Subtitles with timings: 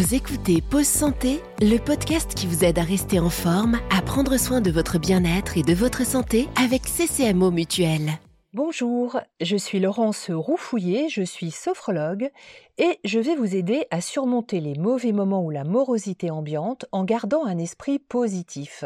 [0.00, 4.38] Vous écoutez Pause Santé, le podcast qui vous aide à rester en forme, à prendre
[4.38, 8.08] soin de votre bien-être et de votre santé avec CCMO Mutuel.
[8.54, 12.30] Bonjour, je suis Laurence Roufouillet, je suis sophrologue
[12.78, 17.04] et je vais vous aider à surmonter les mauvais moments ou la morosité ambiante en
[17.04, 18.84] gardant un esprit positif.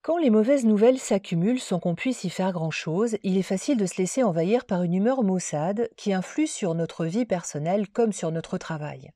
[0.00, 3.84] Quand les mauvaises nouvelles s'accumulent sans qu'on puisse y faire grand-chose, il est facile de
[3.84, 8.30] se laisser envahir par une humeur maussade qui influe sur notre vie personnelle comme sur
[8.30, 9.12] notre travail.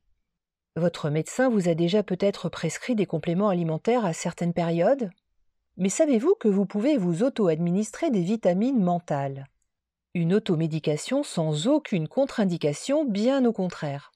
[0.76, 5.10] Votre médecin vous a déjà peut-être prescrit des compléments alimentaires à certaines périodes?
[5.76, 9.48] Mais savez-vous que vous pouvez vous auto-administrer des vitamines mentales?
[10.14, 14.12] Une automédication sans aucune contre-indication, bien au contraire.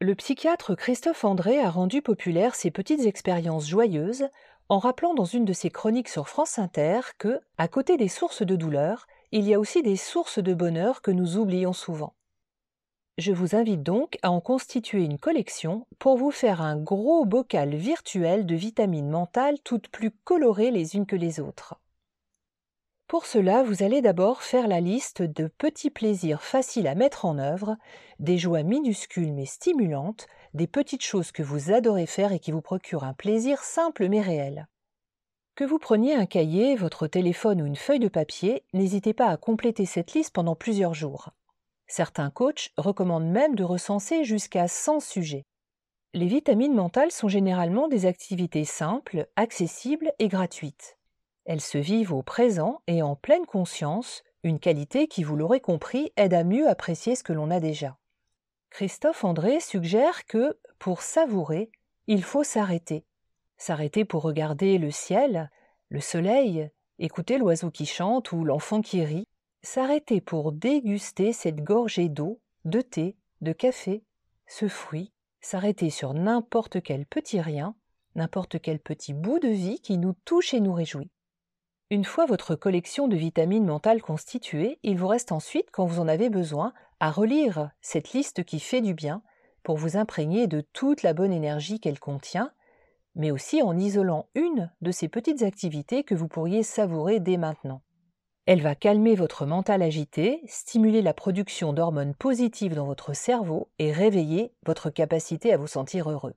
[0.00, 4.28] Le psychiatre Christophe André a rendu populaire ces petites expériences joyeuses
[4.70, 8.42] en rappelant dans une de ses chroniques sur France Inter que, à côté des sources
[8.42, 12.14] de douleur, il y a aussi des sources de bonheur que nous oublions souvent.
[13.18, 17.74] Je vous invite donc à en constituer une collection pour vous faire un gros bocal
[17.74, 21.78] virtuel de vitamines mentales toutes plus colorées les unes que les autres.
[23.08, 27.36] Pour cela, vous allez d'abord faire la liste de petits plaisirs faciles à mettre en
[27.36, 27.76] œuvre,
[28.18, 32.62] des joies minuscules mais stimulantes, des petites choses que vous adorez faire et qui vous
[32.62, 34.68] procurent un plaisir simple mais réel.
[35.54, 39.36] Que vous preniez un cahier, votre téléphone ou une feuille de papier, n'hésitez pas à
[39.36, 41.28] compléter cette liste pendant plusieurs jours.
[41.94, 45.44] Certains coachs recommandent même de recenser jusqu'à 100 sujets.
[46.14, 50.96] Les vitamines mentales sont généralement des activités simples, accessibles et gratuites.
[51.44, 56.14] Elles se vivent au présent et en pleine conscience, une qualité qui, vous l'aurez compris,
[56.16, 57.98] aide à mieux apprécier ce que l'on a déjà.
[58.70, 61.70] Christophe André suggère que, pour savourer,
[62.06, 63.04] il faut s'arrêter.
[63.58, 65.50] S'arrêter pour regarder le ciel,
[65.90, 69.28] le soleil, écouter l'oiseau qui chante ou l'enfant qui rit,
[69.62, 74.02] s'arrêter pour déguster cette gorgée d'eau, de thé, de café,
[74.46, 77.74] ce fruit, s'arrêter sur n'importe quel petit rien,
[78.14, 81.10] n'importe quel petit bout de vie qui nous touche et nous réjouit.
[81.90, 86.08] Une fois votre collection de vitamines mentales constituée, il vous reste ensuite, quand vous en
[86.08, 89.22] avez besoin, à relire cette liste qui fait du bien
[89.62, 92.52] pour vous imprégner de toute la bonne énergie qu'elle contient,
[93.14, 97.82] mais aussi en isolant une de ces petites activités que vous pourriez savourer dès maintenant.
[98.44, 103.92] Elle va calmer votre mental agité, stimuler la production d'hormones positives dans votre cerveau et
[103.92, 106.34] réveiller votre capacité à vous sentir heureux.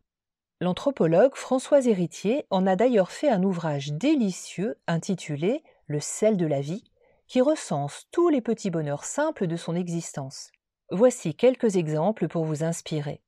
[0.62, 6.62] L'anthropologue Françoise Héritier en a d'ailleurs fait un ouvrage délicieux intitulé Le sel de la
[6.62, 6.84] vie,
[7.28, 10.52] qui recense tous les petits bonheurs simples de son existence.
[10.92, 13.24] Voici quelques exemples pour vous inspirer.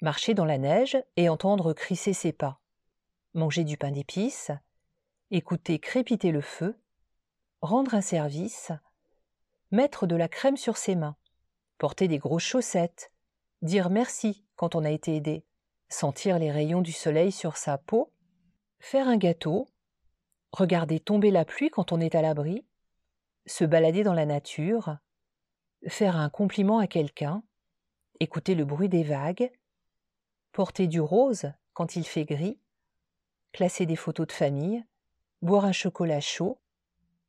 [0.00, 2.60] Marcher dans la neige et entendre crisser ses pas.
[3.34, 4.52] Manger du pain d'épices.
[5.32, 6.76] Écouter crépiter le feu
[7.62, 8.72] rendre un service,
[9.70, 11.16] mettre de la crème sur ses mains,
[11.78, 13.12] porter des grosses chaussettes,
[13.62, 15.46] dire merci quand on a été aidé,
[15.88, 18.12] sentir les rayons du soleil sur sa peau,
[18.80, 19.68] faire un gâteau,
[20.50, 22.66] regarder tomber la pluie quand on est à l'abri,
[23.46, 24.98] se balader dans la nature,
[25.86, 27.44] faire un compliment à quelqu'un,
[28.18, 29.52] écouter le bruit des vagues,
[30.50, 32.58] porter du rose quand il fait gris,
[33.52, 34.84] classer des photos de famille,
[35.42, 36.58] boire un chocolat chaud,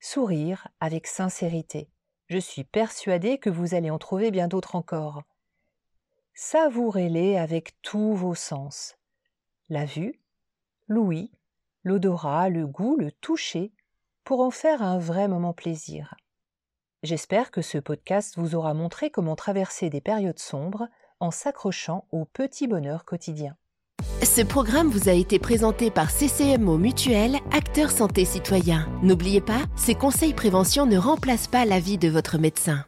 [0.03, 1.89] sourire avec sincérité.
[2.27, 5.23] Je suis persuadée que vous allez en trouver bien d'autres encore.
[6.33, 8.97] Savourez-les avec tous vos sens.
[9.69, 10.19] La vue,
[10.89, 11.31] l'ouïe,
[11.83, 13.71] l'odorat, le goût, le toucher,
[14.25, 16.15] pour en faire un vrai moment plaisir.
[17.01, 20.89] J'espère que ce podcast vous aura montré comment traverser des périodes sombres
[21.21, 23.55] en s'accrochant au petit bonheur quotidien.
[24.23, 28.87] Ce programme vous a été présenté par CCMO Mutuel, acteur santé citoyen.
[29.01, 32.85] N'oubliez pas, ces conseils prévention ne remplacent pas l'avis de votre médecin.